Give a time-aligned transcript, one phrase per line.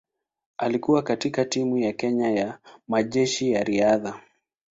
[0.57, 4.19] Alikuwa katika timu ya Kenya ya Majeshi ya Riadha.